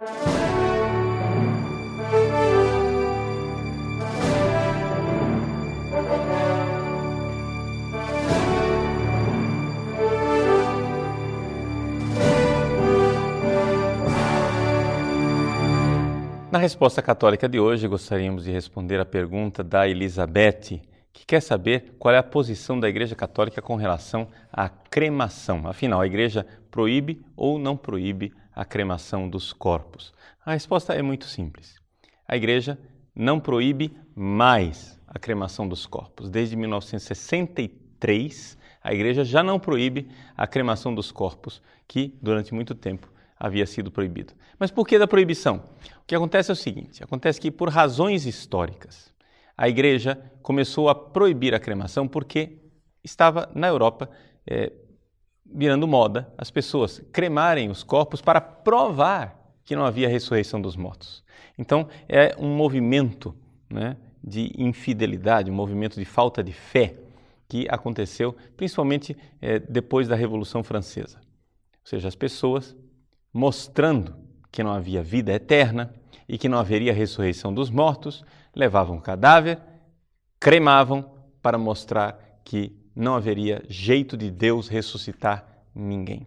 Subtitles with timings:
[0.00, 0.08] Na
[16.58, 20.80] resposta católica de hoje, gostaríamos de responder a pergunta da Elizabeth,
[21.12, 25.66] que quer saber qual é a posição da Igreja Católica com relação à cremação.
[25.66, 30.12] Afinal, a Igreja proíbe ou não proíbe a cremação dos corpos?
[30.44, 31.76] A resposta é muito simples.
[32.26, 32.78] A Igreja
[33.14, 36.30] não proíbe mais a cremação dos corpos.
[36.30, 43.12] Desde 1963, a Igreja já não proíbe a cremação dos corpos, que durante muito tempo
[43.38, 44.32] havia sido proibido.
[44.58, 45.62] Mas por que da proibição?
[46.02, 49.12] O que acontece é o seguinte: acontece que por razões históricas,
[49.60, 52.56] a igreja começou a proibir a cremação porque
[53.04, 54.08] estava na Europa
[54.46, 54.72] é,
[55.44, 61.22] virando moda as pessoas cremarem os corpos para provar que não havia ressurreição dos mortos.
[61.58, 63.36] Então é um movimento
[63.68, 66.94] né, de infidelidade, um movimento de falta de fé
[67.46, 71.18] que aconteceu principalmente é, depois da Revolução Francesa.
[71.18, 72.74] Ou seja, as pessoas
[73.30, 74.16] mostrando
[74.50, 75.94] que não havia vida eterna
[76.30, 79.58] e que não haveria ressurreição dos mortos, levavam o cadáver,
[80.38, 81.10] cremavam
[81.42, 86.24] para mostrar que não haveria jeito de Deus ressuscitar ninguém.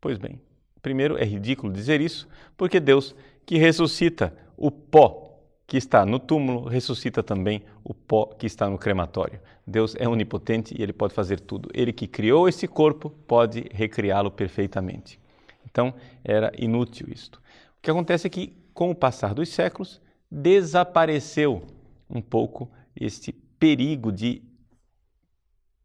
[0.00, 0.40] Pois bem,
[0.80, 6.66] primeiro é ridículo dizer isso, porque Deus que ressuscita o pó que está no túmulo,
[6.66, 9.40] ressuscita também o pó que está no crematório.
[9.66, 11.68] Deus é onipotente e ele pode fazer tudo.
[11.74, 15.20] Ele que criou esse corpo pode recriá-lo perfeitamente.
[15.68, 15.92] Então,
[16.24, 17.42] era inútil isto.
[17.78, 21.66] O que acontece é que, com o passar dos séculos, desapareceu
[22.08, 24.42] um pouco este perigo de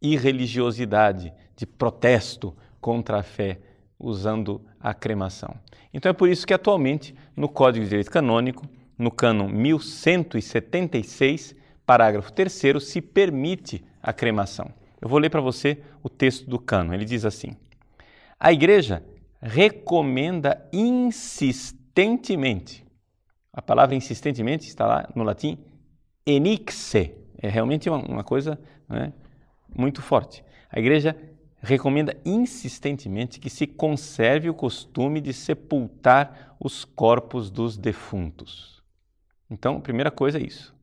[0.02, 3.60] irreligiosidade, de protesto contra a fé
[4.00, 5.56] usando a cremação.
[5.94, 8.68] Então é por isso que atualmente no Código de Direito Canônico,
[8.98, 11.56] no cânon 1176,
[11.86, 14.74] parágrafo 3 se permite a cremação.
[15.00, 16.94] Eu vou ler para você o texto do cânon.
[16.94, 17.56] Ele diz assim:
[18.40, 19.04] A igreja
[19.42, 20.68] recomenda
[21.92, 22.86] insistentemente.
[23.54, 25.58] A palavra insistentemente está lá no latim
[26.26, 27.14] enixe.
[27.38, 29.12] É realmente uma, uma coisa né,
[29.76, 30.44] muito forte.
[30.70, 31.18] A igreja
[31.62, 38.82] recomenda insistentemente que se conserve o costume de sepultar os corpos dos defuntos.
[39.50, 40.74] Então, a primeira coisa é isso.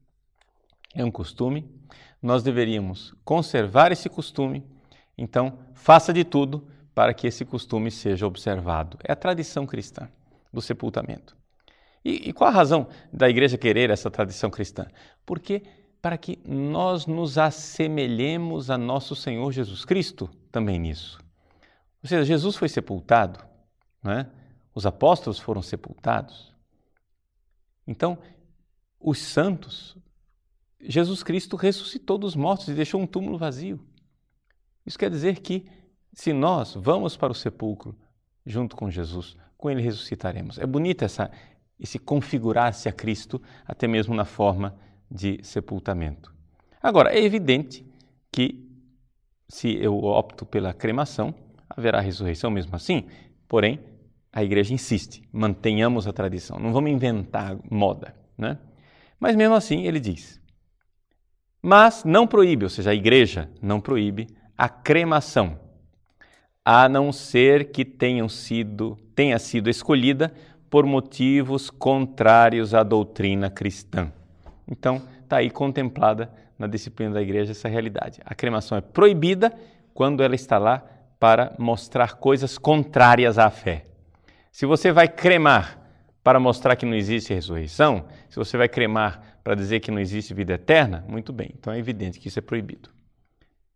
[0.94, 1.64] É um costume,
[2.20, 4.64] nós deveríamos conservar esse costume,
[5.16, 8.98] então faça de tudo para que esse costume seja observado.
[9.02, 10.08] É a tradição cristã
[10.52, 11.36] do sepultamento.
[12.04, 14.86] E, e qual a razão da igreja querer essa tradição cristã?
[15.26, 15.62] Porque
[16.00, 21.18] para que nós nos assemelhemos a nosso Senhor Jesus Cristo também nisso.
[22.02, 23.44] Ou seja, Jesus foi sepultado,
[24.04, 24.26] é?
[24.74, 26.54] os apóstolos foram sepultados.
[27.86, 28.18] Então,
[29.00, 29.96] os santos,
[30.80, 33.80] Jesus Cristo ressuscitou dos mortos e deixou um túmulo vazio.
[34.86, 35.68] Isso quer dizer que
[36.12, 37.98] se nós vamos para o sepulcro
[38.48, 40.58] junto com Jesus, com ele ressuscitaremos.
[40.58, 41.30] É bonito essa,
[41.78, 44.76] esse configurar-se a Cristo, até mesmo na forma
[45.10, 46.34] de sepultamento.
[46.82, 47.86] Agora, é evidente
[48.32, 48.66] que
[49.48, 51.34] se eu opto pela cremação,
[51.68, 53.06] haverá ressurreição mesmo assim,
[53.46, 53.80] porém,
[54.32, 58.14] a igreja insiste, mantenhamos a tradição, não vamos inventar moda.
[58.36, 58.58] Né?
[59.18, 60.40] Mas mesmo assim, ele diz:
[61.62, 65.58] mas não proíbe, ou seja, a igreja não proíbe a cremação
[66.70, 70.30] a não ser que tenham sido, tenha sido escolhida
[70.68, 74.12] por motivos contrários à doutrina cristã.
[74.70, 78.20] Então, está aí contemplada na disciplina da igreja essa realidade.
[78.22, 79.50] A cremação é proibida
[79.94, 80.84] quando ela está lá
[81.18, 83.86] para mostrar coisas contrárias à fé.
[84.52, 85.80] Se você vai cremar
[86.22, 90.34] para mostrar que não existe ressurreição, se você vai cremar para dizer que não existe
[90.34, 92.90] vida eterna, muito bem, então é evidente que isso é proibido.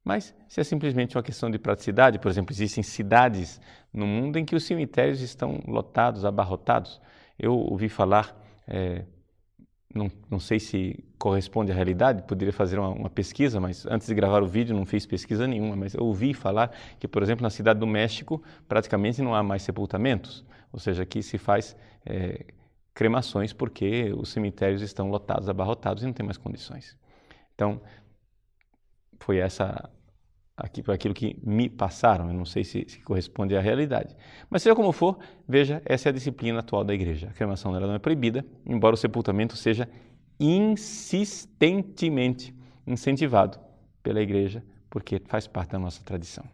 [0.04, 3.60] Mas se é simplesmente uma questão de praticidade, por exemplo, existem cidades
[3.92, 7.00] no mundo em que os cemitérios estão lotados, abarrotados.
[7.38, 8.36] Eu ouvi falar,
[8.66, 9.04] é,
[9.94, 14.14] não, não, sei se corresponde à realidade, poderia fazer uma, uma, pesquisa, mas antes de
[14.14, 17.50] gravar o vídeo não fiz pesquisa nenhuma, mas eu ouvi falar que, por exemplo, na
[17.50, 22.44] cidade do México praticamente não há mais sepultamentos, ou seja, aqui se faz é,
[22.92, 26.96] cremações porque os cemitérios estão lotados, abarrotados e não tem mais condições.
[27.54, 27.80] Então,
[29.22, 29.88] foi essa
[30.56, 32.28] aqui por aquilo que me passaram.
[32.28, 34.16] Eu não sei se, se, corresponde à realidade.
[34.48, 35.18] Mas seja como for,
[35.48, 37.28] veja, essa é a disciplina atual da igreja.
[37.28, 39.88] A cremação dela não é proibida, embora o sepultamento seja
[40.38, 42.54] insistentemente
[42.86, 43.58] incentivado
[44.02, 46.44] pela igreja, porque faz parte da nossa tradição.